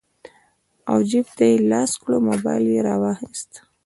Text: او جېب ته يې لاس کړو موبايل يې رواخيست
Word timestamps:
او 0.91 0.97
جېب 1.09 1.27
ته 1.37 1.43
يې 1.49 1.55
لاس 1.71 1.91
کړو 2.01 2.15
موبايل 2.29 2.65
يې 2.73 2.79
رواخيست 2.87 3.51